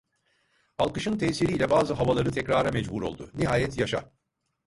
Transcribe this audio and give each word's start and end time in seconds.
Alkışın 0.79 1.17
tesiriyle 1.17 1.69
bazı 1.69 1.93
havaları 1.93 2.31
tekrara 2.31 2.71
mecbur 2.71 3.01
oldu, 3.01 3.31
nihayet 3.33 3.77
"Yaşa!" 3.77 4.11